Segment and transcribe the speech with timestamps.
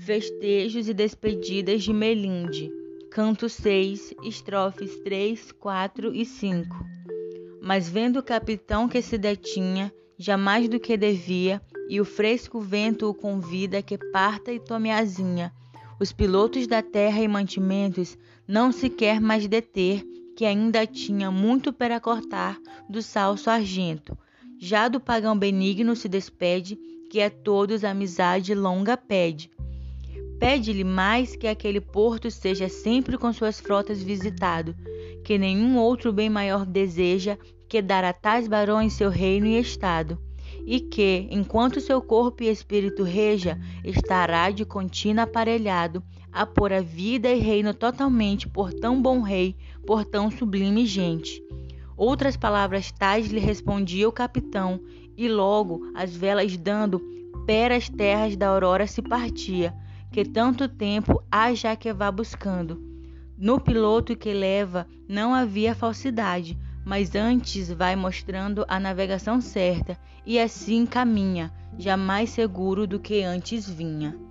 [0.00, 2.72] Festejos e despedidas de Melinde.
[3.10, 6.74] Canto 6, estrofes 3, 4 e 5.
[7.60, 12.62] Mas vendo o capitão que se detinha, já mais do que devia, e o fresco
[12.62, 15.52] vento o convida que parta e tome asinha,
[16.00, 18.16] os pilotos da terra e mantimentos
[18.48, 20.02] não se quer mais deter,
[20.34, 22.58] que ainda tinha muito para cortar
[22.88, 24.16] do salso argento.
[24.58, 26.78] Já do pagão benigno se despede,
[27.10, 29.50] que a todos amizade longa pede.
[30.40, 34.74] Pede-lhe mais que aquele porto seja sempre com suas frotas visitado,
[35.22, 37.36] que nenhum outro bem maior deseja
[37.68, 40.18] que dar a tais barões seu reino e estado
[40.66, 46.80] e que, enquanto seu corpo e espírito reja, estará de contínuo aparelhado a pôr a
[46.80, 51.42] vida e reino totalmente por tão bom rei, por tão sublime gente.
[51.96, 54.80] Outras palavras tais lhe respondia o capitão,
[55.16, 57.00] e logo, as velas dando,
[57.44, 59.74] peras terras da aurora se partia,
[60.10, 62.82] que tanto tempo há já que vá buscando.
[63.38, 70.38] No piloto que leva não havia falsidade, mas antes vai mostrando a navegação certa e
[70.38, 74.29] assim caminha, jamais seguro do que antes vinha.